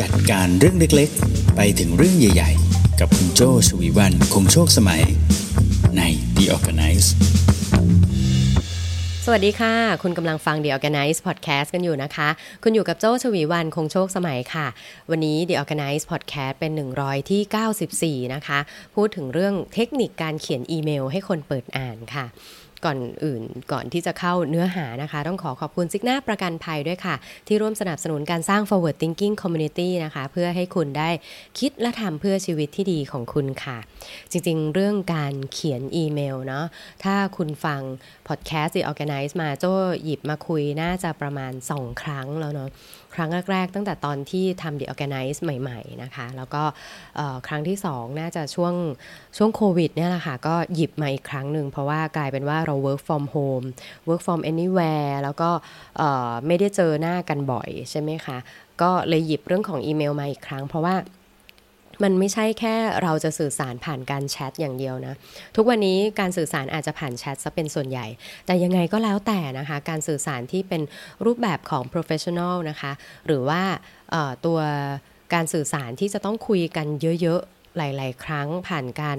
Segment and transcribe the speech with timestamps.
[0.00, 5.02] จัดการเรื่องเล็กๆ ไปถึงเรื่องใหญ่ๆ กับคุณโจชวีวันคงโชคสมัย
[5.96, 6.02] ใน
[6.36, 7.08] The Organize
[9.24, 12.28] สวัสดีค่ะ คุณกำลังฟัง The Organize Podcast กันอยู่นะคะ
[12.62, 14.66] คุณอยู่กับโจ้ชวีวันคงโชคสมัยค่ะ
[15.10, 18.58] วันนี้ The Organize Podcast เป็น 100 ที่ 94 นะคะ
[18.94, 22.26] พูดถึงเรื่องเทคนิคการเขียนอีเมลให้คนเปิดอ่านค่ะ
[22.84, 23.42] ก่อนอื่น
[23.72, 27.14] ก่อนที่จะเข้าเนื้อหานะคะ ต้องขอขอบคุณซิกหน้าประกันภัยด้วยค่ะ
[27.46, 31.10] ที่ร่วมสนับสนุนการสร้าง forward thinking community นะคะ เพื่อให้คุณได้
[31.58, 33.78] คิดและทำเพื่อชีวิตที่ดีของคุณค่ะ
[34.30, 36.64] จริงๆ เรื่องการเขียนอีเมลเนาะ
[37.04, 37.80] ถ้าคุณฟัง
[38.28, 39.72] podcast The Organize มาโจ้
[40.04, 42.70] หยิบมาคุยน่าจะประมาณ 2 ครั้งแล้วเนาะ
[43.14, 46.62] ครั้งแรกๆ ตั้งแต่ตอนที่ทำ The Organize ใหม่ ๆ นะคะ แล้วก็
[47.46, 48.74] ครั้งที่2น่าจะช่วง
[49.36, 53.66] ช่วงโควิดเนี่ยแหละค่ะ ก็หยิบมาอีกครั้งหนึ่ง เพราะว่ากลายเป็นว่าเรา work from home
[54.08, 55.50] work from anywhere แล้วก็
[56.46, 58.38] ไม่ได้เจอหน้ากันบ่อยใช่ไหมคะ
[58.82, 60.94] ก็เลยหยิบเรื่องของอีเมลมาอีกครั้ง เพราะว่า
[62.02, 65.14] มันไม่ใช่แค่เราจะสื่อสารผ่านการแชทอย่างเดียวนะ
[65.56, 68.06] ทุกวันนี้การสื่อสารอาจจะผ่านแชทซะเป็นส่วนใหญ่
[68.46, 70.82] แต่ยังไงก็แล้วแต่นะคะ การสื่อสารที่เป็น
[71.24, 72.92] รูปแบบของ professional นะคะ
[73.26, 73.62] หรือว่า
[74.46, 74.58] ตัว
[75.34, 76.86] การสื่อสารที่จะต้องคุยกัน
[77.22, 79.18] เยอะๆ หลาย ๆ ครั้งผ่านการ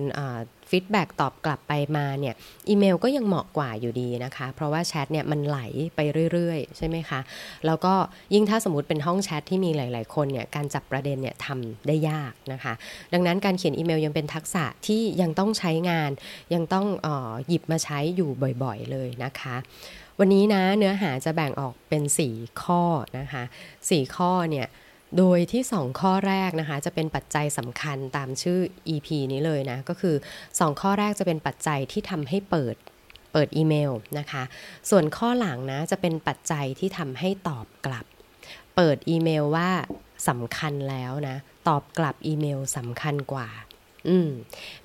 [0.69, 2.35] feedback ตอบกลับไปมาเนี่ย
[2.69, 5.59] อีเมลก็ยังเหมาะกว่าอยู่ดีนะคะ เพราะว่าแชทเนี่ยมันไหล
[5.95, 5.99] ไป
[6.31, 7.19] เรื่อย ๆ ใช่ไหมคะ
[7.65, 7.93] แล้วก็
[8.33, 12.73] ยิ่งถ้าสมมติเป็นห้องแชทที่มีหลาย ๆ คนเนี่ยการจับประเด็นเนี่ยทำได้ยากนะคะ
[13.13, 16.11] ดังนั้นการเขียนอีเมลยังเป็นทักษะที่ยังต้องใช้งาน
[16.53, 18.29] ยังต้องออหยิบมาใช้อยู่
[18.63, 19.55] บ่อย ๆ เลยนะคะ
[20.19, 22.83] วันนี้นะเนื้อหาจะแบ่งออกเป็น 4 ข้อ
[23.17, 23.43] นะคะ
[23.79, 24.67] 4 ข้อเนี่ย
[25.17, 28.59] โดยที่ 2 ข้อแรกนะคะจะเป็นปัจจัยสำคัญตามชื่อ
[28.93, 30.15] EP นี้เลยนะ ก็คือ
[30.47, 32.75] 2 ข้อแรกจะเป็นปัจจัยที่ทำให้เปิด
[33.33, 34.43] เปิดอีเมลนะคะ
[34.89, 38.05] ส่วนข้อหลังนะจะเป็นปัจจัยที่ทำให้ตอบกลับ
[38.75, 39.69] เปิดอีเมลว่า
[40.29, 43.49] สำคัญแล้วนะ ตอบกลับอีเมลสำคัญกว่า
[44.07, 44.29] อืม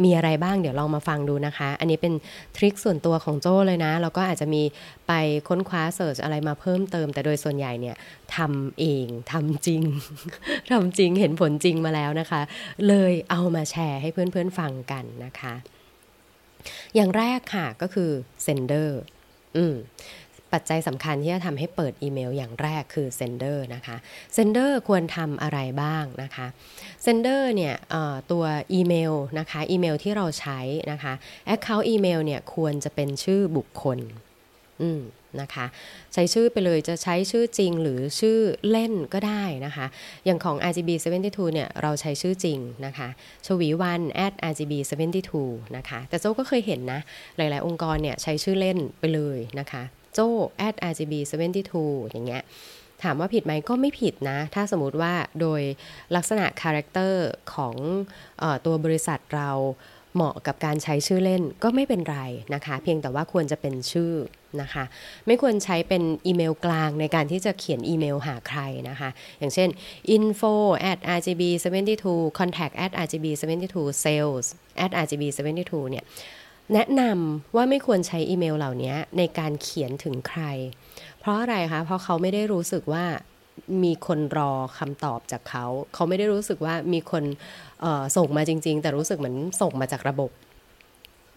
[0.05, 2.15] มีอะไรบ้างเดี๋ยวลองมาฟังดูนะคะ อันนี้เป็น
[2.57, 4.63] ทริคส่วนตัวของโจ้เลยนะ แล้วก็อาจจะมี
[5.07, 5.13] ไป
[5.49, 7.97] ค้นคว้าเสิร์ชอะไรมาเพิ่มเติม แต่โดยส่วนใหญ่เนี่ย
[8.37, 9.83] ทำเองทำจริง
[10.71, 12.43] ทำจริงเห็นผลจริงมาแล้วนะคะ
[12.89, 15.55] เลยเอามาแชร์ให้เพื่อนๆฟังกันนะคะ
[16.95, 18.11] อย่างแรกค่ะก็คือ
[18.47, 18.89] sender
[19.57, 19.75] อืม
[20.55, 23.97] ปัจจัยสำคัญที่จะทำให้เปิดอีเมลอย่างแรกคือ sender นะคะ
[24.37, 26.47] sender ควรทำอะไรบ้างนะคะ
[27.07, 27.75] sender เนี่ย
[28.31, 28.45] ตัว
[28.75, 30.61] อีเมลนะคะอีเมลที่เราใช้
[30.93, 31.13] นะคะ
[31.55, 33.99] account อีเมลเนี่ยควรจะเป็นชื่อบุคคล
[34.83, 35.03] อืม
[35.41, 35.67] นะคะ
[36.15, 38.39] ใช้ชื่อไปเลยจะใช้ชื่อจริงหรือชื่อ
[38.71, 39.87] เล่นก็ได้นะคะ
[40.25, 43.09] อย่างของ RGB 72เนี่ยเราใช้ชื่อจริงนะคะ
[43.47, 44.73] ชวีวัน at RGB
[45.25, 47.01] 72นะคะแต่โจ้ก็เคยเห็นนะ
[47.37, 50.29] หลาย ๆ องค์กรเนี่ยใช้ชื่อเล่นไปเลยนะคะ โจ้
[50.67, 51.15] at rgb
[51.69, 52.43] 72อย่างเงี้ย
[53.03, 55.63] ถามว่าผิดไหมก็ไม่ผิดนะ ถ้าสมมติว่าโดย
[56.17, 57.75] ลักษณะ character ของ
[58.43, 59.51] อตัวบริษัทเรา
[60.15, 62.19] เหมาะกับการใช้ชื่อเล่นก็ไม่เป็นไร
[62.55, 64.13] นะคะ เพียงแต่ว่าควรจะเป็นชื่อ
[64.61, 64.85] นะคะ
[65.27, 69.69] ไม่ควรใช้เป็นอีเมลกลางในการที่จะเขียนอีเมลหาใครนะคะ อย่างเช่น
[70.17, 70.53] info
[70.91, 71.43] at rgb
[71.95, 73.27] 72 contact at rgb
[73.67, 74.47] 72 sales
[74.85, 75.23] at rgb
[75.59, 76.05] 72เนี่ย
[76.73, 80.43] แนะนำว่าไม่ควรใช้อีเมลเหล่านี้ในการเขียนถึงใคร
[81.21, 83.05] เพราะอะไรคะ เพราะเขาไม่ได้รู้สึกว่า
[83.85, 87.25] มีคนรอคำตอบจากเขา เขาไม่ได้รู้สึกว่ามีคน
[88.17, 90.31] ส่งมาจริง ๆ แต่รู้สึกเหมือนส่งมาจากระบบ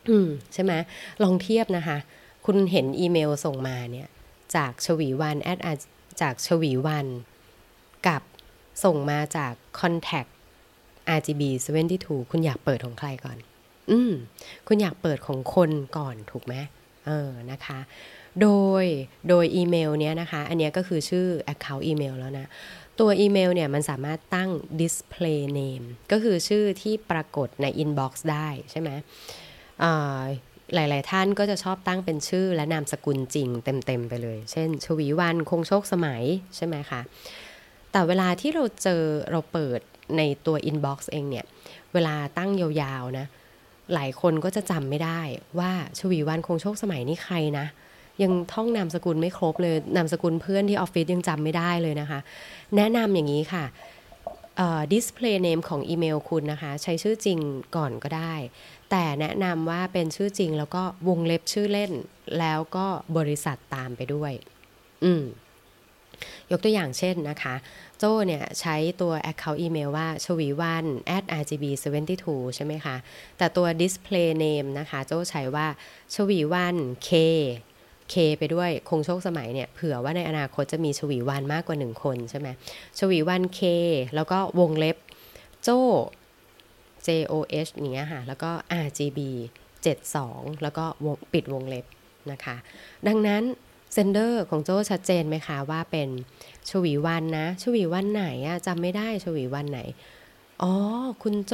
[0.09, 0.73] อืมใช่ไหม
[1.23, 1.97] ลองเทียบนะคะ
[2.45, 4.09] คุณเห็นอีเมลส่งมาเนี่ย
[4.55, 5.79] จากชวีวันแอด
[6.21, 7.07] จากชวีวัน
[8.07, 8.21] กับ
[8.83, 10.29] ส่งมาจาก contact
[11.17, 11.41] RGB
[11.87, 13.37] 72 คุณอยากเปิดของใครก่อน
[13.89, 14.11] อืม
[14.67, 16.55] คุณอยากเปิดของคนก่อนถูกไหม
[17.07, 17.79] เออนะคะ
[18.41, 18.49] โด
[18.83, 18.85] ย
[19.29, 22.47] โดยอีเมลเนี้ยนะคะ อันนี้ก็คือชื่อ Account อีเมลแล้วนะ
[22.99, 24.49] ตัวอีเมลเนี่ยมันสามารถตั้ง
[24.81, 28.89] display name ก็คือชื่อที่ปรากฏใน inbox ได้ใช่ไหม
[30.75, 36.23] หลาย ๆ ท่านก็จะชอบตั้งเป็นชื่อและนามสกุลจริงเต็ม ๆ ไปเลย เช่น ชวีวันคงโชคสมัย
[36.55, 37.01] ใช่ไหมคะ
[37.91, 39.79] แต่เวลาที่เราเจอเราเปิด
[40.17, 41.45] ในตัว inbox เองเนี่ย
[41.93, 43.25] เวลาตั้งยาว ๆ นะ
[43.93, 45.19] หลายคนก็จะจำไม่ได้
[45.59, 47.65] ว่าชวีวันคงโชคสมัยนี่ใครนะ
[48.21, 52.19] ยังท่องนามสกุลไม่ครบเลยนามสกุลเพื่อนที่ออฟฟิศยังจำไม่ได้เลยนะคะ
[52.75, 53.65] แนะนำอย่างนี้ค่ะ
[54.93, 57.39] display name ของอีเมลคุณนะคะ ใช้ชื่อจริง
[57.75, 58.33] ก่อนก็ได้
[58.89, 61.91] แต่แนะนำว่าเป็นชื่อจริงแล้วก็วงเล็บชื่อเล่น
[62.39, 62.85] แล้วก็
[63.17, 64.33] บริษัทตามไปด้วย
[65.03, 65.23] อืม
[66.51, 67.55] ยกตัวอย่างเช่นนะคะ
[67.99, 70.85] โจ้เนี่ยใช้ตัว Account อีเมลว่าชวีวัน
[71.15, 71.65] at rgb
[72.13, 72.95] 72ใช่ไหมคะ
[73.37, 75.67] แต่ตัว display name นะคะ โจ้ใช้ว่า
[76.13, 76.75] ชวีวัน
[77.07, 77.09] k
[78.13, 82.47] K ไปด้วยคงโชคสมัยเนี่ยเผื่อว่าในอนาคตจะมีชวีวันมากกว่าหนึ่งคนใช่ไหม
[82.99, 83.61] ชวีวัน K
[84.15, 84.97] แล้วก็วงเล็บ
[85.63, 85.69] โจ
[87.05, 87.33] J O
[87.65, 88.51] H อย่างเงี้ยค่ะ แล้วก็
[88.85, 89.19] R G B
[89.91, 91.85] 72 แล้วก็วงปิดวงเล็บ
[92.31, 92.55] นะคะ
[93.07, 93.43] ดังนั้น
[93.93, 96.09] เซนเดอร์ของโจชัดเจนไหมคะว่าเป็น
[96.69, 99.79] ชวีวันนะชวีวันไหนอะจำไม่ได้ชวีวันไหน
[100.61, 100.73] อ๋อ
[101.23, 101.53] คุณโจ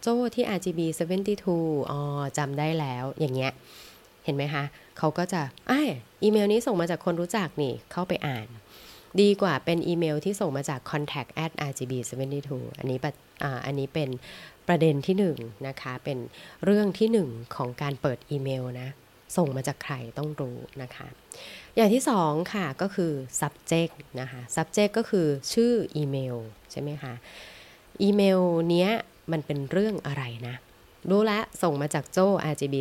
[0.00, 0.80] โจที่ RGB
[1.38, 2.00] 72อ๋อ
[2.38, 3.52] จำได้แล้วอย่างเงี้ย
[4.24, 4.64] เห็นไหมคะ
[4.98, 5.72] เขาก็จะไอ
[6.22, 8.46] อีเมลนี้ส่งมาจากคนรู้จักนี่เข้าไปอ่าน
[9.20, 11.92] ดีกว่าเป็นอีเมลที่ส่งมาจาก contact at rgb
[12.40, 13.06] 72อันนี้ป
[13.66, 14.08] อันนี้เป็น
[14.68, 15.36] ประเด็นที่หนึ่ง
[15.68, 16.18] นะคะ เป็น
[16.64, 18.88] เรื่องที่หนึ่งของการเปิดอีเมลนะ
[19.36, 21.08] ส่งมาจากใครต้องรู้นะคะ
[21.76, 26.36] อย่างที่สองค่ะก็คือ subject นะคะ subject ก็คือชื่ออีเมล
[26.70, 27.14] ใช่ไหมคะ
[28.02, 28.40] อีเมล
[28.70, 28.90] เนี้ย
[29.32, 30.54] มันเป็นเรื่องอะไรนะ
[31.10, 32.18] รู้แล้วส่งมาจากโจ
[32.52, 32.74] RGB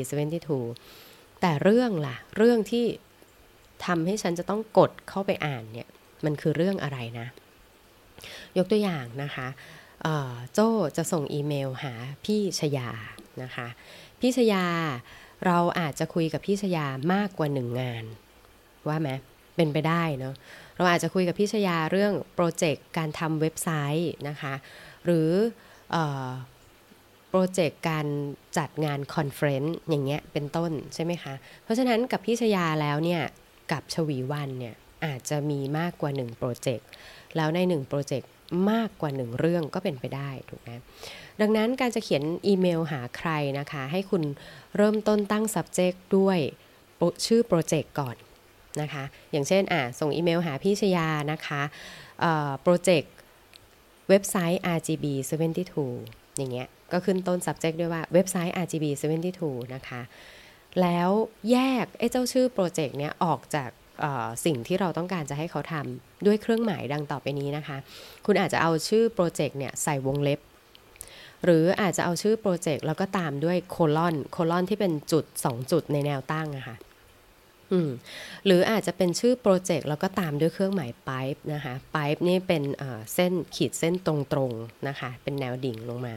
[0.71, 2.85] 72 แต่เรื่องล่ะ เรื่องที่
[3.85, 5.87] ทำให้ฉันจะต้องกดเข้าไปอ่านเนี่ย
[6.25, 7.27] มันคือเรื่องอะไรนะ
[8.57, 9.47] ยกตัวอย่างนะคะ
[10.53, 10.59] โจ
[10.97, 11.93] จะส่งอีเมลหา
[12.25, 12.89] พี่ชยา
[13.43, 13.67] นะคะ
[14.19, 14.65] พี่ชยา
[15.45, 18.05] เราอาจจะคุยกับพี่ชยามากกว่าหนึ่งงาน
[18.87, 19.09] ว่าไหม
[19.55, 20.35] เป็นไปได้เนาะ
[20.75, 23.69] เราอาจจะคุยกับพี่ชยาเรื่อง project การทำเว็บไซ
[23.99, 24.53] ต์นะคะ
[25.05, 25.29] หรือ
[27.29, 28.07] project การ
[28.57, 31.33] จัดงาน conference อย่างเงี้ยเป็นต้นใช่ไหมคะ
[31.63, 33.21] เพราะฉะนั้นกับพี่ชยาแล้วเนี่ย
[33.71, 34.75] กับชวีวันเนี่ย
[35.05, 36.87] อาจจะมีมากกว่า1 project
[37.35, 38.29] แล้วใน1 project
[38.71, 40.69] มากกว่า 1 เรื่องก็เป็นไปได้ถูกไหม
[41.41, 43.29] ดังนั้นการจะเขียนอีเมลหาใคร
[43.59, 44.23] นะคะ ให้คุณ
[44.77, 46.39] เริ่มต้นตั้ง subject ด้วย
[47.25, 48.15] ชื่อโปรเจกต์ก่อน
[48.81, 51.61] นะคะ อย่างเช่นอะส่งอีเมลหาพี่ชยานะคะ
[52.61, 53.13] โปรเจกต์
[54.09, 55.05] เว็บไซต์ RGB
[55.71, 58.85] 72 อย่างเงี้ย ก็ขึ้นต้น subject ด้วยว่าเว็บไซต์ RGB
[59.31, 60.01] 72 นะคะ
[60.81, 61.09] แล้ว
[61.51, 63.69] แยกไอ้เจ้าชื่อโปรเจกต์เนี้ยออกจาก
[64.45, 67.77] สิ่งที่เราต้องการจะให้เขาทำด้วยเครื่องหมายดังต่อไปนี้นะคะ
[68.25, 70.39] คุณอาจจะเอาชื่อโปรเจกต์เนี่ยใส่วงเล็บ
[71.45, 76.75] หรืออาจจะเอาชื่อ project แล้วก็ตามด้วย colon colon ที่เป็นจุด 2 จุดในแนวตั้งอะค่ะ
[78.45, 82.63] หรืออาจจะเป็นชื่อ project แล้วก็ตามด้วยเครื่องหมาย pipe นะคะ pipe นี่เป็น
[83.13, 84.13] เส้นขีดเส้นตร
[84.49, 86.13] งๆนะคะ เป็นแนวดิ่งลงมา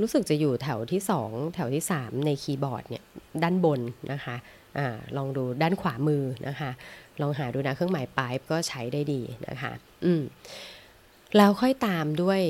[0.00, 3.04] รู้สึกจะอยู่แถวที่ 2 แถวที่ 3 ในคีย์บอร์ดเนี่ย
[3.42, 3.80] ด้านบน
[4.12, 4.36] นะคะ
[4.78, 4.80] อ
[5.16, 6.70] ลองดูด้านขวามือนะคะ
[7.20, 9.72] ลองหาดูนะเครื่องหมาย pipe ก็ใช้ได้ดีนะคะ
[10.04, 10.22] อืม
[11.36, 12.40] แล้วค่อยตามด้วย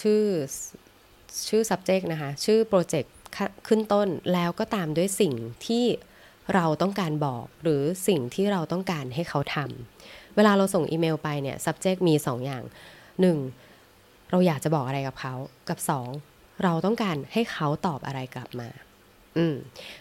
[0.00, 0.22] ชื่อ
[1.48, 3.14] ชื่อ subject นะคะ ชื่อโปรเจกต์
[3.68, 5.34] ขึ้นต้นแล้วก็ตามด้วยสิ่ง
[5.66, 5.84] ที่
[6.54, 12.64] เราต้องการบอกหรือสิ่งที่เราต้องการให้เขาทำเวลาเราส่งอีเมลไปเนี่ย subject มี 2 อย่าง
[13.46, 14.30] 1.
[14.30, 15.34] เราอยากจะบอกอะไรกับเขา
[15.68, 15.78] กับ
[16.20, 16.62] 2.
[16.62, 18.68] เราต้องการให้เขาตอบอะไรกลับมา
[19.36, 19.56] อืม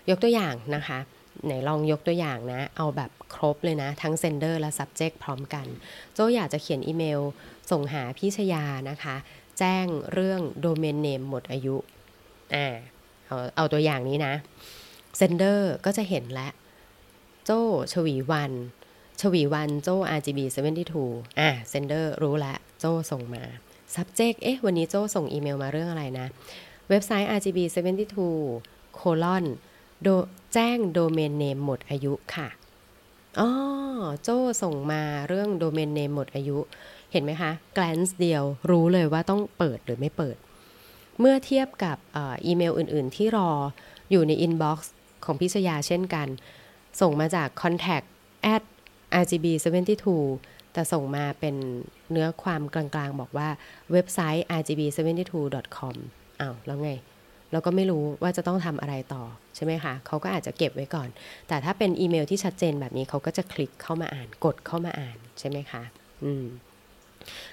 [0.10, 1.00] ยกตัวอย่างนะคะ
[1.46, 5.66] ไหนลองยกตัวอย่างนะ เอาแบบครบเลยนะ ทั้ง sender และ subject พร้อมกัน
[6.14, 7.22] โจ้อยากจะเขียนอีเมล
[7.72, 9.16] ส่งหาพี่ชยานะคะ
[9.60, 11.76] แจ้งเรื่อง domain name หมดอายุ
[12.56, 12.68] อ่า
[13.26, 14.34] เอาเอาตัวอย่างนี้นะ
[15.18, 16.52] sender ก็จะเห็นแล้ว
[17.46, 17.52] โจ้
[17.94, 18.52] ชวีวัน
[19.22, 20.40] ชวีวันโจ้ RGB
[20.92, 23.44] 72อะ sender รู้แล้วโจ้ส่งมา
[23.96, 26.28] subject เอ๊ะ วันนี้โจ้ส่งอีเมลมาเรื่องอะไรนะ
[26.90, 27.60] เว็บไซต์ RGB
[28.34, 29.46] 72 colon
[30.02, 30.08] โด
[30.54, 32.48] แจ้งโดเมนเนมหมดอายุค่ะ
[33.40, 33.50] อ๋อ
[34.24, 34.30] โจ
[34.64, 36.58] ส่งมาเรื่องโดเมนเนมหมดอายุ
[37.12, 40.38] เห็นไหมคะ glance เดียวรู้เลยว่าต้องเปิดหรือไม่เปิด
[41.20, 43.50] เมื่อเทียบกับอีเมลอื่น ๆ ที่รอ
[44.12, 44.80] อยู่ใน inbox
[45.26, 46.28] ของพิชยาเช่นกัน
[47.02, 48.08] ส่งมาจาก contact
[48.54, 48.64] at
[49.22, 49.46] rgb
[50.10, 51.56] 72แต่ส่งมาเป็น
[52.12, 53.50] เนื้อความกลางๆ บอกว่า
[53.92, 54.82] เว็บไซต์ rgb
[55.30, 55.96] 72 com
[56.42, 56.92] อ้าวแล้วไง
[57.52, 59.24] เราก็ไม่รู้ว่าจะต้องทำอะไรต่อ
[59.56, 61.10] ใช่ไหมคะเขาก็อาจจะเก็บไว้ก่อน
[61.48, 65.84] แต่ถ้าเป็นอีเมลที่ชัดเจนแบบนี้เขาก็จะคลิกเข้ามาอ่านกดเข้ามาอ่านใช่ไหมคะ
[66.24, 66.46] อืม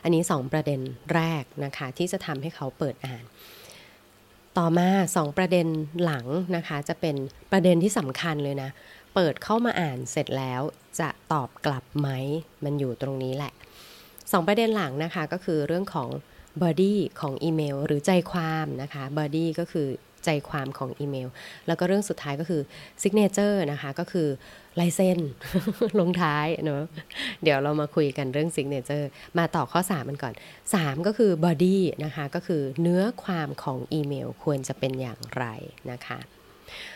[0.02, 0.80] อันนี้ 2 ประเด็น
[1.14, 3.24] แรกนะคะ ที่จะทำให้เขาเปิดอ่าน
[4.58, 5.66] ต่อมา 2 ประเด็น
[6.04, 6.26] หลัง
[6.56, 7.16] นะคะ จะเป็น
[7.52, 8.70] ประเด็นที่สำคัญเลยนะ
[9.14, 10.62] เปิดเข้ามาอ่านเสร็จแล้ว
[11.00, 12.08] จะตอบกลับไหม
[12.64, 13.52] มันอยู่ตรงนี้แหละ
[14.00, 16.08] 2 ประเด็นหลังนะคะก็คือเรื่องของ
[16.62, 19.88] body ของอีเมล หรือใจความนะคะ body ก็คือ
[20.24, 21.28] ใจความของอีเมล
[21.66, 22.62] แล้วก็เรื่องสุดท้ายก็คือ
[23.02, 24.28] signature นะคะก็คือ
[24.80, 25.18] ลายเส้น
[26.00, 26.82] ลงท้ายเนาะ
[27.42, 29.06] เดี๋ยวเรามาคุยกันเรื่อง signature
[29.38, 30.34] มาต่อข้อ 3 มันก่อน
[30.70, 35.44] 3 ก็คือ body นะคะก็คือเนื้อความของอีเมลควรจะเป็นอย่างไร
[35.90, 36.18] นะคะ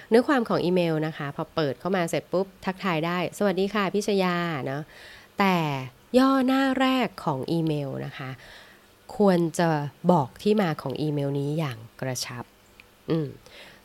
[0.09, 4.83] เนื้อความของอีเมลนะคะ พอเปิดเข้ามาเสร็จปุ๊บ ทักทายได้ สวัสดีค่ะพิชยาเนาะ
[5.39, 5.57] แต่
[6.19, 8.31] ย่อหน้าแรกของอีเมลนะคะ
[9.17, 9.69] ควรจะ
[10.13, 12.45] บอกที่มาของอีเมลนี้อย่างกระชับ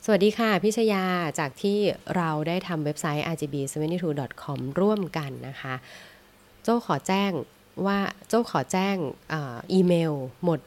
[0.05, 1.03] สวัสดีค่ะพิชยา
[1.39, 1.77] จากที่
[2.15, 5.75] เราได้ทำเว็บไซต์ rgb72.com ร่วมกันนะคะ
[6.63, 7.31] โจ้ขอแจ้ง
[7.85, 8.95] ว่าโจ้ขอแจ้ง
[9.33, 10.59] อีเมลหมด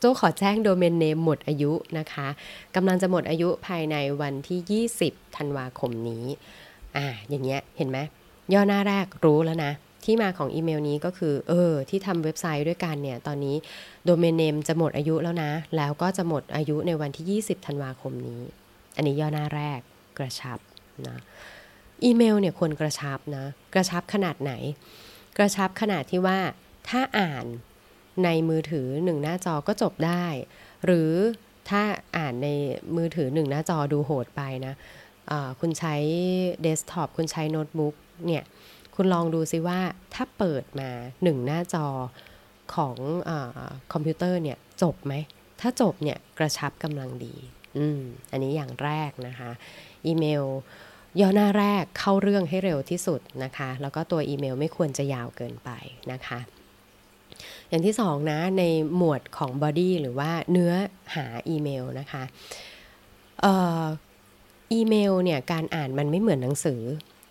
[0.00, 2.28] โจ้ขอแจ้งโดเมนเนมหมดอายุนะคะ
[2.74, 6.24] กำลังจะหมดอายุภายในวันที่ 20 ธันวาคมนี้
[6.96, 7.98] อ่าอย่างเงี้ยเห็นไหม
[8.52, 9.72] ย่อหน้าแรกรู้แล้วนะ
[10.04, 13.56] ที่มาของอีเมลนี้ก็คือ เออ ที่ทำเว็บไซต์ด้วยกันเนี่ย ตอนนี้
[14.04, 18.40] โดเมนเนมจะหมดอายุแล้วนะ แล้วก็จะหมดอายุในวันที่ 20 ธันวาคมนี้
[18.96, 19.80] อันนี้ย่อหน้าแรก
[20.18, 20.58] กระชับ
[21.06, 21.16] นะ
[22.04, 24.52] อีเมลเนี่ยควรกระชับนะ กระชับขนาดไหน
[25.36, 26.38] กระชับขนาดที่ว่า
[26.88, 27.44] ถ้าอ่าน
[28.24, 30.26] ในมือถือหนึ่งหน้าจอก็จบได้
[30.84, 31.12] หรือ
[31.68, 31.82] ถ้า
[32.16, 32.48] อ่านใน
[32.96, 34.74] มือถือหนึ่งหน้าจอดูโหดไปนะ
[35.60, 35.94] คุณใช้
[36.62, 37.94] เดสก์ท็อปคุณใช้โน้ตบุ๊ก
[38.26, 38.44] เนี่ย
[38.94, 39.80] คุณลองดูซิว่า
[40.14, 40.90] ถ้าเปิดมา
[41.22, 41.86] หนึ่งหน้าจอ
[42.74, 42.96] ของ
[43.28, 43.30] อ
[43.92, 45.14] คอมพิวเตอร์เนี่ยจบไหม
[45.60, 47.34] ถ้าจบเนี่ยกระชับกำลังดี
[47.78, 49.50] อืมอันนี้อย่างแรกนะคะ
[50.06, 50.44] อีเมล
[51.20, 55.70] ย่อหน้าแรกเข้าเรื่องให้เร็วที่สุดนะคะ แล้วก็ตัวอีเมลไม่ควรจะยาวเกินไป
[56.12, 56.38] นะคะ
[57.68, 58.62] อย่างที่สองนะ ใน
[58.96, 60.72] หมวดของ body หรือว่าเนื้อ
[61.14, 62.22] หาอีเมลนะคะ
[64.72, 66.82] อีเมลเนี่ยการอ่านมันไม่เหมือนหนังสือ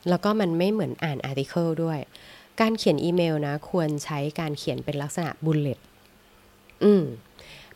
[0.10, 2.00] แล้วก็มันไม่เหมือนอ่าน article ด้วย
[2.62, 5.80] การเขียนอีเมลนะ ควรใช้การเขียนเป็นลักษณะ bullet
[6.84, 7.04] อืม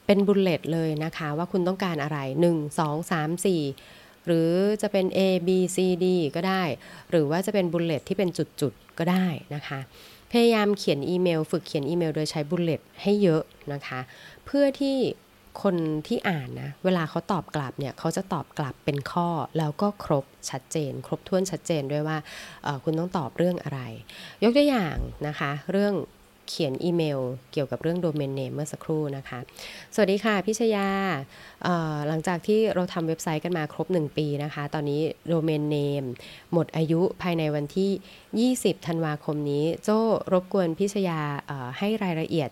[0.05, 2.17] เป็น bullet เลยนะคะ ว่าคุณต้องการอะไร
[2.49, 6.05] 1 2 3 4 หรือจะเป็น A B C D
[6.35, 6.63] ก็ได้
[7.09, 9.79] หรือว่าจะเป็น bullet ที่เป็นจุดๆ ก็ได้นะคะ
[10.31, 13.43] พยายามเขียนอีเมล ฝึกเขียนอีเมล โดยใช้ bullet ให้เยอะ
[13.73, 13.99] นะคะ
[14.45, 14.97] เพื่อที่
[15.63, 15.75] คน
[16.07, 22.17] ที่อ่านนะ เวลาเขาตอบกลับเนี่ยเขาจะตอบกลับเป็นข้อแล้วก็ครบชัดเจน ครบถ้วนชัดเจนด้วยว่า
[22.83, 23.79] คุณต้องตอบเรื่องอะไร
[24.43, 24.95] ยกตัวอย่าง
[25.27, 25.95] นะคะ เรื่อง
[26.51, 27.19] เขียนอีเมล
[27.51, 29.39] เกี่ยวกับเรื่อง domain name เมื่อสักครู่นะคะ
[29.93, 30.87] สวัสดีค่ะพิชยา
[32.07, 36.03] หลังจากที่เราทำเว็บไซต์กันมาครบ 1 ปีนะคะ ตอนนี้ domain name
[36.53, 39.99] หมดอายุภายในวันที่ 20 ธันวาคมนี้ โจ้
[40.33, 41.19] รบกวนพิชยา
[41.77, 42.49] ให้รายละเอียด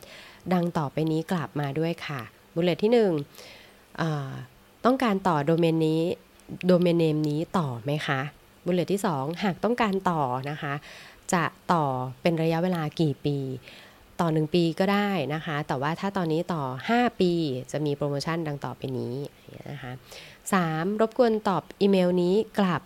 [0.54, 2.22] ดังต่อไปนี้กลับมาด้วยค่ะ
[2.56, 2.92] bullet ที่
[3.86, 6.02] 1ต้องการต่อโดเมนนี้
[6.68, 8.22] domain name นี้ต่อไหมคะ
[8.66, 10.74] bullet ที่ 2 หากต้องการต่อนะคะ
[11.34, 11.44] จะ
[11.74, 11.86] ต่อ
[12.22, 13.38] เป็นระยะเวลากี่ปี
[14.20, 17.32] ต่อ 1 ปีก็ได้นะคะ แต่ว่าถ้าตอนนี้ต่อ 5 ปี
[17.72, 19.16] จะมีโปรโมชั่นดังต่อไปนี้
[19.72, 20.56] นะคะ
[21.02, 22.82] รบกวนตอบอีเมลนี้กลับ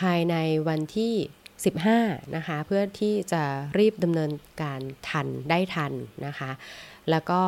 [0.00, 0.34] ภายใน
[0.68, 1.14] วันที่
[1.74, 3.42] 15 นะคะ เพื่อที่จะ
[3.78, 4.30] รีบดำเนิน
[4.62, 5.92] การทันได้ทัน
[6.26, 6.50] นะคะ
[7.10, 7.40] แล้วก็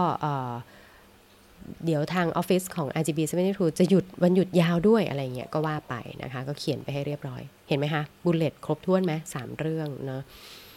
[1.84, 3.18] เดี๋ยวทางออฟฟิศของ RGB
[3.50, 10.22] 72 จะหยุดวันหยุดยาวด้วยอะไรเงี้ยก็ว่าไปนะคะ ก็เขียนไปให้เรียบร้อย เห็นไหมคะ bullet ครบถ้วนไหมสามเรื่องเนาะ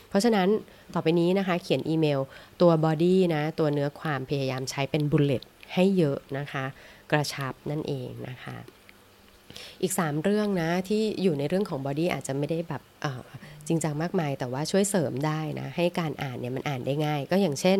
[0.09, 0.47] เพราะฉะนั้น
[0.93, 2.19] ต่อไปนี้นะคะ เขียนอีเมล
[2.61, 5.43] ตัว body นะ ตัวเนื้อความพยายามใช้เป็น bullet
[5.73, 6.65] ให้เยอะนะคะ
[7.11, 8.57] กระชับนั่นเองนะคะ
[9.81, 12.81] อีก 3 เรื่องนะที่อยู่ในเรื่องของ body อาจจะไม่ได้แบบ
[13.67, 17.77] จริงจังมากมาย แต่ว่าช่วยเสริมได้นะ ให้การอ่านเนี่ยมันอ่านได้ง่าย ก็อย่างเช่น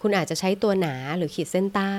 [0.00, 1.96] คุณอาจจะใช้ตัวหนาหรือขีดเส้นใต้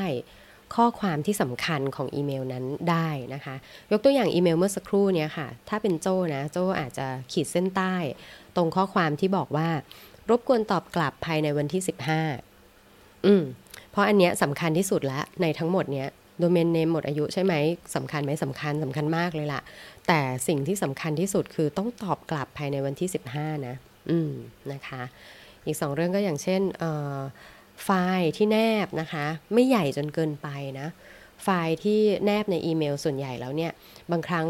[0.76, 3.56] ข้อความที่สำคัญของอีเมลนั้นได้นะคะ
[3.92, 7.96] ยกตัวอย่างอีเมลเมื่อสักครู่นี้ค่ะ ถ้าเป็นโจ้นะโจ้อาจจะขีดเส้นใต้
[8.56, 9.70] ตรงข้อความที่บอกว่า
[10.30, 11.82] รบกวนตอบกลับภายในวันที่
[12.54, 13.44] 15 อืม
[13.92, 16.08] เพราะอันเนี้ยสำคัญที่สุดแล้วในทั้งหมดเนี้ย
[16.40, 17.54] โดเมนเนมหมดอายุใช่ไหม
[17.96, 19.62] สำคัญไหมสำคัญสำคัญมากเลยล่ะ
[20.08, 23.76] แต่สิ่งที่สำคัญที่สุดคือต้องตอบกลับภายในวันที่ 15 นะ
[24.10, 24.32] อืม
[24.72, 25.04] นะคะ
[25.66, 26.62] อีกสองเรื่องก็อย่างเช่น
[27.84, 30.48] ไฟล์ที่แนบนะคะ ไม่ใหญ่จนเกินไป
[30.80, 30.88] นะ
[31.44, 33.72] ไฟล์ที่แนบในอีเมลส่วนใหญ่แล้วเนี่ย
[34.12, 34.48] บางครั้ง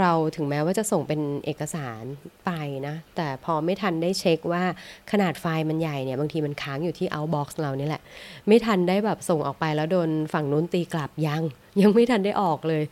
[0.00, 2.04] เราถึงแม้ว่าจะส่งเป็นเอกสาร
[2.46, 2.50] ไป
[2.86, 4.64] นะ แต่พอไม่ทันได้เช็คว่า
[5.10, 8.02] ขนาดไฟล์มันใหญ่เนี่ย บางทีมันค้างอยู่ที่ outbox เรานี่แหละ
[8.48, 11.42] ไม่ทันได้แบบส่งออกไปแล้วโดนฝั่งนู้นตีกลับยัง
[11.80, 12.82] ยังไม่ทันได้ออกเลย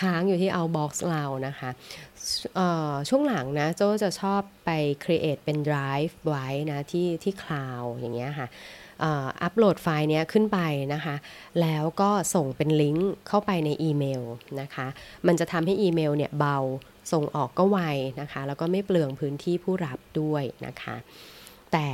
[0.00, 1.70] ค้างอยู่ที่ outbox เรานะคะ
[3.08, 4.70] ช่วงหลังนะโจจะชอบไป
[5.04, 8.48] create เป็น drive ไว้นะที่ที่ cloud อย่างเงี้ยค่ะ
[9.04, 10.58] อัปโหลดไฟล์นี้ขึ้นไป
[10.94, 11.16] นะคะ
[11.60, 14.22] แล้วก็ส่งเป็นลิงก์เข้าไปในอีเมล
[14.60, 14.86] นะคะ
[15.26, 16.58] มันจะทำให้อีเมลเนี่ยเบา
[17.12, 17.78] ส่งออกก็ไว
[18.20, 20.96] นะคะ แล้วก็ไม่เปลืองพื้นที่ผู้รับด้วยนะคะ
[21.72, 21.88] แต่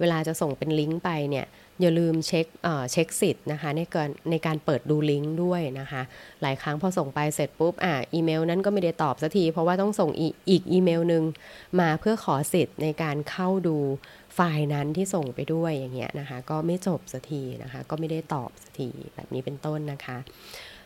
[0.00, 1.46] เวลาจะส่งเป็นลิงก์ไปเนี่ย
[1.82, 2.46] อย่าลืมเช็ค
[2.92, 6.02] เช็คสิทธิ์นะคะในการในการเปิดดูลิงก์ด้วยนะคะ
[6.42, 10.28] หลายครั้งพอส่งไปเสร็จปุ๊บอ่าอีเมลนั้นก็ไม่ได้ตอบสักที เพราะว่าต้องส่งอี
[10.60, 11.24] กอีเมลหนึ่ง
[11.80, 13.76] มาเพื่อขอสิทธิ์ในการเข้าดู
[14.34, 20.16] ไฟล์นั้นที่ส่งไปด้วยอย่างเงี้ยนะคะ ก็ไม่จบสักทีนะคะ ก็ไม่ได้ตอบสักทีแบบนี้เป็นต้นนะคะ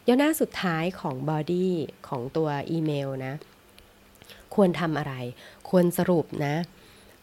[0.09, 1.73] ย่อหน้าสุดท้ายของ body
[2.09, 3.35] ของตัวอีเมลนะ
[4.55, 5.15] ควรทำอะไร
[5.71, 6.55] ควรสรุปนะ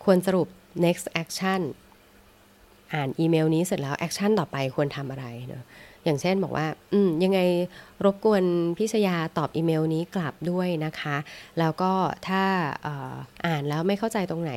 [0.03, 0.47] ควรสรุป
[0.85, 1.61] next action
[2.93, 5.63] อ่านอีเมลนี้เสร็จแล้ว action ต่อไปควรทำอะไรเนาะ
[6.03, 7.39] อย่างเช่นบอกว่า อืม ยังไง
[8.05, 8.43] รบกวน
[8.77, 11.17] พิชยาตอบอีเมลนี้กลับด้วยนะคะ
[11.59, 11.91] แล้วก็
[12.27, 12.43] ถ้า
[13.45, 14.51] อ่านแล้วไม่เข้าใจตรงไหน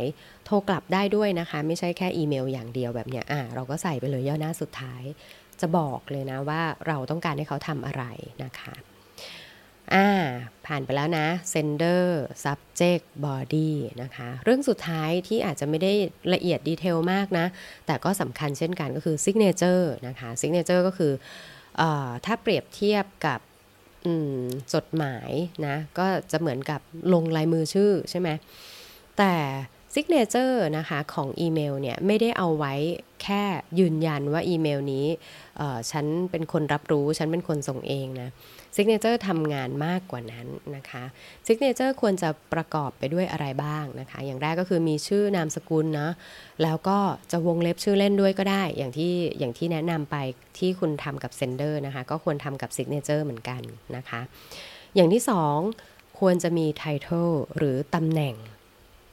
[0.47, 5.02] โทรกลับได้ด้วยนะคะ ไม่ใช่แค่อีเมลอย่างเดียวแบบเนี้ย อ่า เราก็ใส่ไปเลยย่อหน้าสุดท้าย
[5.61, 8.05] จะบอกเลยนะว่าเราต้องการให้เขาทำอะไร
[8.45, 8.75] นะคะ
[9.95, 10.09] อ่า
[10.66, 12.05] ผ่านไปแล้วนะ sender
[12.45, 13.71] subject body
[14.02, 15.93] นะคะ เรื่องสุดท้ายที่อาจจะไม่ได้
[16.35, 17.47] ละเอียดดีเทลมากนะ
[17.87, 21.12] แต่ก็สำคัญเช่นกันก็คือ signature นะคะ signature ก็คือ
[21.81, 21.83] อ
[22.25, 23.40] ถ้าเปรียบเทียบกับ
[24.75, 25.31] จดหมาย
[25.66, 26.81] นะ ก็จะเหมือนกับ
[27.12, 28.28] ลงลายมือชื่อใช่ไหม
[29.19, 29.35] แต่
[29.99, 32.75] signature นะคะของอีเมลเนี่ยไม่ได้เอาไว้
[33.23, 33.43] แค่
[33.79, 35.07] ยืนยันว่าอีเมลนี้
[35.91, 38.29] ฉันเป็นคนรับรู้ฉันเป็นคนส่งเองนะ
[38.75, 41.05] signature ทำงานมากกว่านั้นนะคะ
[41.47, 46.09] signature ควรจะประกอบไปด้วยอะไรบ้างนะคะ อย่างแรกก็คือมีชื่อนามสกุลนะ
[46.62, 46.99] แล้วก็
[47.31, 50.17] จะวงเล็บชื่อเล่นด้วยก็ได้ อย่างที่อย่างที่แนะนำไป
[50.59, 53.62] ที่คุณทำกับ sender นะคะก็ควรทำกับ signature เหมือนกัน
[53.97, 54.21] นะคะ
[54.95, 55.59] อย่างที่สอง
[56.21, 58.37] ควรจะมี title หรือตำแหน่ง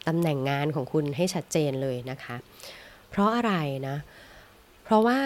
[0.08, 2.36] ตำแหน่งงานของคุณให้ชัดเจนเลยนะคะ
[3.10, 3.54] เพราะอะไร
[3.88, 3.98] นะ
[4.84, 5.20] เพราะว่า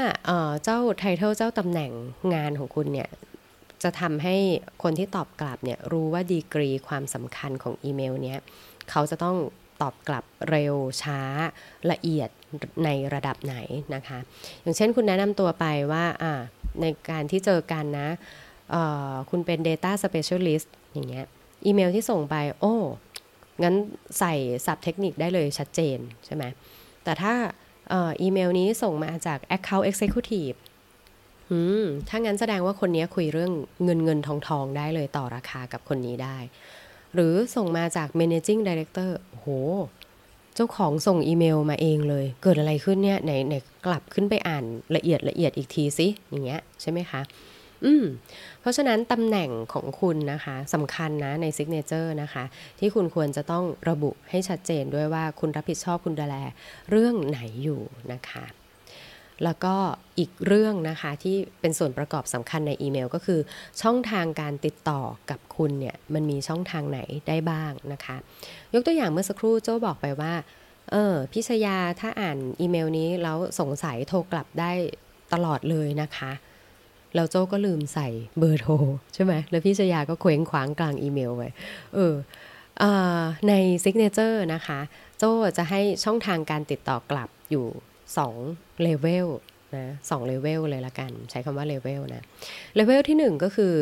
[0.64, 1.92] เจ้า title เจ้าตำแหน่ง
[2.34, 3.10] งานของคุณเนี่ย
[3.84, 4.36] จะทำให้
[4.84, 8.40] คนที่ตอบกลับเนี่ยรู้ว่าดีกรีความสำคัญของอีเมลเนี้ย
[8.90, 9.38] เขาจะต้อง
[9.82, 11.22] ตอบกลับเร็วช้า
[11.92, 12.30] ละเอียด
[12.84, 13.58] ในระดับไหน
[13.96, 14.20] นะคะ
[14.62, 16.06] อย่างเช่นคุณแนะนำตัวไปว่า
[16.82, 18.10] ในการที่เจอกันนะ
[19.30, 21.26] คุณเป็น Data Specialist อย่างเงี้ย
[21.66, 22.76] อีเมลที่ส่งไป โอ้
[23.64, 23.76] งั้น
[24.20, 24.34] ใส่
[24.66, 26.44] สับเทคนิคได้เลยชัดเจนใช่ไหม
[27.04, 27.34] แต่ถ้า
[27.94, 30.58] อีเมลนี้ส่งมาจาก Account Executive
[31.52, 33.52] อืมถ้างั้นแสดงว่าคนนี้คุยเรื่อง
[33.84, 36.38] เงินเงินทองทองได้เลยต่อราคากับคนนี้ได้
[37.14, 39.48] หรือส่งมาจาก managing director โห
[40.56, 44.64] เจ้าของส่งอีเมลมาเองเลย เกิดอะไรขึ้นเนี่ยไหนไหนกลับขึ้นไปอ่าน
[44.96, 47.22] ละเอียดละเอียดอีกทีสิอย่างเงี้ยใช่ไหมคะ
[47.86, 48.06] อืม
[48.62, 52.44] เพราะฉะนั้นตำแหน่งของคุณนะคะสำคัญนะใน signature นะคะ
[52.80, 56.36] ที่คุณควรจะต้องระบุให้ชัดเจนด้วยว่าคุณรับผิดชอบคุณดูแล
[56.90, 57.82] เรื่องไหนอยู่
[58.14, 58.46] นะคะ
[59.44, 59.76] แล้วก็
[60.20, 63.40] อีกเรื่องนะคะที่เป็นส่วนประกอบสำคัญในอีเมล ก็คือ
[63.82, 68.16] ช่องทางการติดต่อกับคุณเนี่ยมันมีช่องทางไหนได้บ้างนะคะ
[68.74, 70.34] ยกตัวอย่างเมื่อสักครู่โจ้บอกไปว่า
[70.92, 74.72] เออพิชยาถ้าอ่านอีเมลนี้แล้วสงสัยโทรกลับได้
[75.34, 76.32] ตลอดเลยนะคะ
[77.18, 78.08] แล้วโจ้ก็ลืมใส่
[78.40, 78.74] เบอร์โทร
[79.14, 81.50] ใช่ไหมแล้วพิชยาก็เคว้งคว้างกลางอีเมลไว้
[81.96, 82.16] เออ
[83.48, 83.54] ใน
[83.84, 84.80] Signature นะคะ
[85.20, 87.66] โจ้จะให้ช่องทางการติดต่อกลับอยู่
[88.26, 89.28] 2เลเวล
[89.76, 92.24] นะสองเลเวลเลยละกัน ใช้คำว่าเลเวลนะ
[92.76, 93.74] เลเวลที่ 1 ก็คือ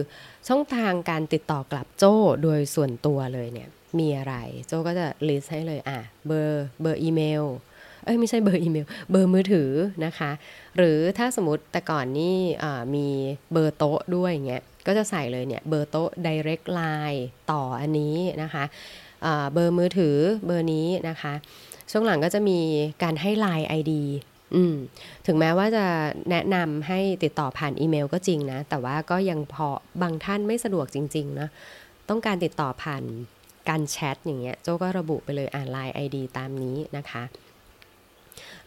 [0.48, 3.69] ช่องทางการติดต่อกลับโจ้โดยส่วนตัวเลยเนี่ย
[4.00, 4.36] มีอะไร
[4.67, 7.43] โจ้ก็จะ list ให้เลยอะเบอร์เบอร์อีเมล
[8.06, 9.70] เอ้ยไม่ใช่เบอร์อีเมล เบอร์มือถือ
[10.06, 10.32] นะคะ
[10.78, 12.38] หรือถ้าสมมติแต่ก่อนนี่
[12.96, 13.08] มี
[13.54, 18.63] เบอร์โต๊ะด้วยเงี้ยก็จะใส่เลยเนี่ยเบอร์โต๊ะ direct line ต่ออันนี้นะคะ
[19.54, 21.34] เบอร์มือถือเบอร์นี้นะคะ
[21.91, 22.60] ช่วงหลังก็จะมี
[23.04, 23.94] การให้ Line ID
[24.56, 24.76] อืม
[25.26, 25.86] ถึงแม้ว่าจะ
[26.32, 29.68] แนะนำให้ติดต่อผ่านอีเมลก็จริงนะ แต่ว่าก็ยังพอ
[30.02, 31.48] บางท่านไม่สะดวกจริง ๆ นะ
[32.10, 33.04] ต้องการติดต่อผ่าน
[33.70, 37.24] การแชทอย่างเงี้ยโจก็ระบุไปเลยอ่าน Line ID ตามนี้นะคะ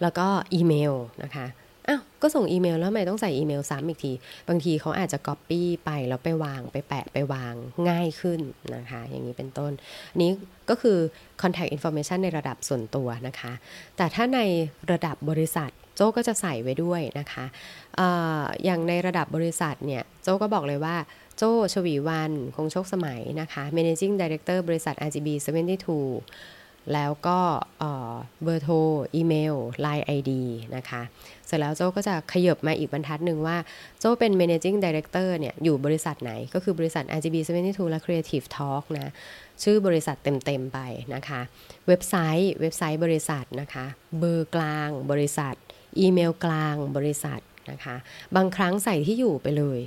[0.03, 1.47] แล้วก็อีเมลนะคะ
[1.89, 4.13] อ้าวก็ส่งอีเมลแล้วทำไมต้องใส่อีเมลซ้ำอีกที
[4.49, 7.55] บางทีเขาอาจจะก๊อปปี้ไปแล้วไปวางไปแปะไปวาง
[7.89, 8.41] ง่ายขึ้น
[8.77, 9.73] นะคะ อย่างนี้เป็นต้น
[10.23, 10.31] นี้
[10.71, 10.99] ก็คือ
[11.43, 13.53] contact information ในระดับส่วนตัวนะคะ
[13.97, 14.41] แต่ถ้าใน
[14.93, 17.45] ระดับบริษัทโจ้ก็จะใส่ไว้ด้วยนะคะ
[17.99, 18.03] อ
[18.65, 20.97] อย่างในระดับบริษัทเนี่ยโจ้ก็บอกเลยว่า
[21.37, 25.29] โจ้ชวีวัน คงโชคสมัยนะคะ managing director บริษัท RGB
[25.85, 27.39] 72 แล้วก็
[28.43, 28.75] เบอร์โทร
[29.15, 30.33] อีเมล Line ID
[30.77, 31.03] นะคะ
[31.47, 33.57] เสร็จแล้วโจ้ก็จะขยบมาอีกบรรทัดหนึ่งว่า
[34.01, 39.13] โจ้เป็น managing director เนี่ย อยู่บริษัทไหน ก็คือบริษัท RGB 72และ Creative Talk นะ
[39.63, 40.79] ชื่อบริษัทเต็ม ๆ ไป
[41.15, 41.41] นะคะ
[41.89, 43.87] เว็บไซต์ เว็บไซต์บริษัทนะคะ
[44.19, 45.55] เบอร์กลางบริษัท
[46.01, 47.97] อีเมลกลางบริษัทนะคะ
[48.37, 49.81] บางครั้งใส่ที่อยู่ไปเลย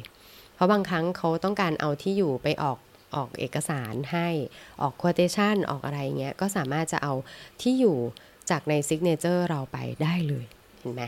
[0.56, 2.78] เพราะบางครั้งเขาต้องการเอาที่อยู่ไปออก
[3.15, 4.28] ออกเอกสารให้
[4.82, 7.13] ออก quotation ออกอะไรเงี้ยก็สามารถจะเอา
[7.62, 7.97] ที่อยู่
[8.50, 10.45] จากใน signature เราไปได้เลย
[10.80, 11.04] เห็นไหม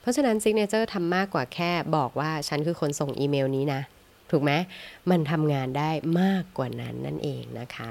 [0.00, 3.82] เพราะฉะนั้น signature ทำมากกว่าแค่บอกว่าฉันคือคนส่งอีเมลนี้นะ
[4.30, 4.52] ถูกไหม
[5.10, 5.90] มันทำงานได้
[6.20, 7.90] มากกว่านั้นนั่นเองนะคะ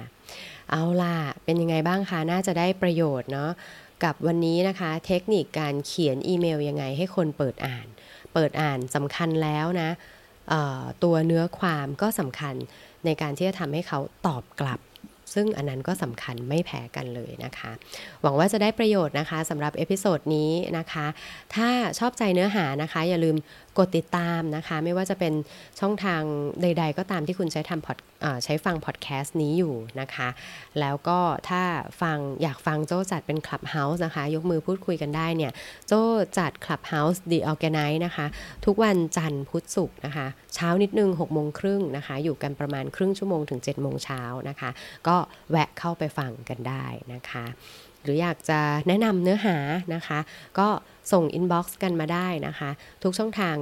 [0.72, 3.52] เอาล่ะ เป็นยังไงบ้างคะ น่าจะได้ประโยชน์เนาะ
[4.04, 7.88] กับวันนี้นะคะ เทคนิคการเขียนอีเมลยังไงให้คนเปิดอ่าน
[8.34, 9.90] เปิดอ่านสำคัญแล้วนะ
[11.04, 12.56] ตัวเนื้อความก็สำคัญ
[13.06, 14.80] ในการที่จะทำให้เขาตอบกลับ
[15.34, 17.72] ซึ่งอันนั้นก็สำคัญไม่แพ้กันเลยนะคะ
[18.22, 21.06] หวังว่าจะได้ประโยชน์นะคะสำหรับ episode นี้นะคะ
[21.56, 23.36] ถ้าชอบใจเนื้อหานะคะ อย่าลืม
[23.78, 25.34] กดติดตามนะคะ ไม่ว่าจะเป็น
[25.80, 26.22] ช่องทาง
[26.62, 27.98] ใด ๆ ก็ตามที่คุณใช้ทำพอด
[28.44, 30.28] ใช้ฟังพอดแคสต์นี้อยู่นะคะ
[30.80, 31.62] แล้วก็ถ้า
[32.02, 35.52] ฟังอยากฟังโจ้จัดเป็นคลับเฮาส์นะคะ ยกมือพูดคุยกันได้เนี่ย
[35.88, 36.02] โจ้
[36.38, 38.26] จัดคลับเฮาส์ The Organize นะคะ
[38.66, 44.70] ทุกวันจันทร์พุธศุกร์นะคะ เช้านิดนึง6โมงครึ่งนะคะ อยู่กันประมาณครึ่งชั่วโมงถึง7โมงเช้านะคะ
[45.08, 45.18] ก็
[45.52, 47.46] แวะเข้าไปฟังกันได้นะคะ
[48.04, 49.58] หรืออยากจะแนะนำเนื้อหา
[49.96, 50.20] นะคะ
[50.60, 50.68] ก็
[51.12, 52.70] ส่งอินบ็อกซ์กันมาได้นะคะ
[53.04, 53.58] ทุกช่องทาง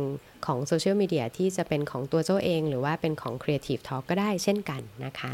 [0.45, 5.33] ของโซเชียลมีเดียที่จะเป็นของตัวเจ้าเอง หรือว่าเป็นของ Creative Talk ก็ได้เช่นกันนะคะ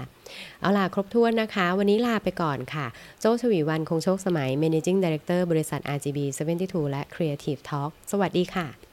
[0.62, 2.86] เอาล่ะ ครบถ้วนนะคะ วันนี้ลาไปก่อนค่ะ
[3.20, 6.20] โจ้ชวีวันคงโชคสมัย Managing Director บริษัท RGB
[6.60, 8.85] 72 และ Creative Talk สวัสดีค่ะ